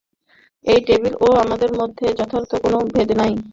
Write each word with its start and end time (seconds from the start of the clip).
এই 0.65 0.79
টেবিল 0.87 1.13
ও 1.21 1.27
আমার 1.43 1.71
মধ্যে 1.79 2.05
যথার্থ 2.19 2.51
কোন 2.63 2.73
ভেদ 2.93 3.09
নাই। 3.19 3.31